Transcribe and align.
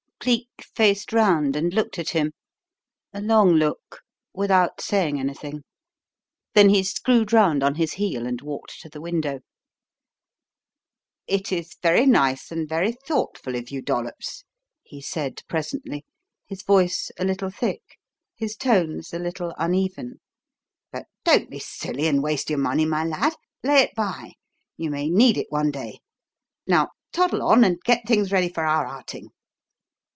Cleek 0.23 0.67
faced 0.75 1.11
round 1.13 1.55
and 1.55 1.73
looked 1.73 1.97
at 1.97 2.09
him 2.11 2.31
a 3.11 3.19
long 3.19 3.53
look 3.53 4.01
without 4.35 4.79
saying 4.79 5.19
anything, 5.19 5.63
then 6.53 6.69
he 6.69 6.83
screwed 6.83 7.33
round 7.33 7.63
on 7.63 7.73
his 7.73 7.93
heel 7.93 8.27
and 8.27 8.39
walked 8.39 8.81
to 8.81 8.87
the 8.87 9.01
window. 9.01 9.39
"It 11.25 11.51
is 11.51 11.75
very 11.81 12.05
nice 12.05 12.51
and 12.51 12.69
very 12.69 12.91
thoughtful 12.91 13.55
of 13.55 13.71
you, 13.71 13.81
Dollops," 13.81 14.43
he 14.83 15.01
said 15.01 15.41
presently, 15.49 16.05
his 16.45 16.61
voice 16.61 17.09
a 17.17 17.25
little 17.25 17.49
thick, 17.49 17.81
his 18.35 18.55
tones 18.55 19.15
a 19.15 19.17
little 19.17 19.55
uneven. 19.57 20.19
"But 20.91 21.07
don't 21.23 21.49
be 21.49 21.57
silly 21.57 22.05
and 22.05 22.21
waste 22.21 22.47
your 22.47 22.59
money, 22.59 22.85
my 22.85 23.03
lad. 23.03 23.33
Lay 23.63 23.81
it 23.81 23.95
by. 23.95 24.33
You 24.77 24.91
may 24.91 25.09
need 25.09 25.35
it 25.35 25.47
one 25.49 25.71
day. 25.71 25.97
Now 26.67 26.89
toddle 27.11 27.41
on 27.41 27.63
and 27.63 27.81
get 27.83 28.07
things 28.07 28.31
ready 28.31 28.49
for 28.49 28.63
our 28.67 28.85
outing." 28.85 29.31